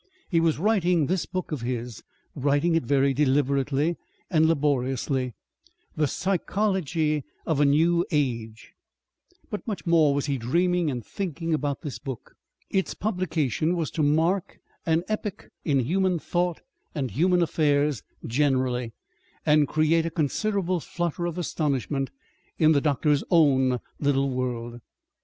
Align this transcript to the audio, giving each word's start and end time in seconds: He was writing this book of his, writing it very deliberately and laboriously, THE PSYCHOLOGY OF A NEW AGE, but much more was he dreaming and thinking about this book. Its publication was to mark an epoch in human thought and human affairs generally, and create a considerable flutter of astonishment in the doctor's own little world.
He 0.29 0.39
was 0.39 0.57
writing 0.57 1.05
this 1.05 1.27
book 1.27 1.51
of 1.51 1.61
his, 1.61 2.01
writing 2.33 2.73
it 2.73 2.81
very 2.81 3.13
deliberately 3.13 3.97
and 4.31 4.47
laboriously, 4.47 5.35
THE 5.95 6.07
PSYCHOLOGY 6.07 7.23
OF 7.45 7.59
A 7.59 7.65
NEW 7.65 8.03
AGE, 8.09 8.73
but 9.51 9.67
much 9.67 9.85
more 9.85 10.15
was 10.15 10.25
he 10.25 10.39
dreaming 10.39 10.89
and 10.89 11.05
thinking 11.05 11.53
about 11.53 11.83
this 11.83 11.99
book. 11.99 12.33
Its 12.71 12.95
publication 12.95 13.75
was 13.75 13.91
to 13.91 14.01
mark 14.01 14.57
an 14.87 15.03
epoch 15.07 15.51
in 15.63 15.81
human 15.81 16.17
thought 16.17 16.61
and 16.95 17.11
human 17.11 17.43
affairs 17.43 18.01
generally, 18.25 18.93
and 19.45 19.67
create 19.67 20.07
a 20.07 20.09
considerable 20.09 20.79
flutter 20.79 21.27
of 21.27 21.37
astonishment 21.37 22.09
in 22.57 22.71
the 22.71 22.81
doctor's 22.81 23.23
own 23.29 23.79
little 23.99 24.31
world. 24.31 24.81